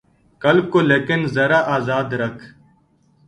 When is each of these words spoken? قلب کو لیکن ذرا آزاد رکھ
قلب 0.41 0.65
کو 0.71 0.79
لیکن 0.81 1.19
ذرا 1.35 1.59
آزاد 1.75 2.09
رکھ 2.21 2.43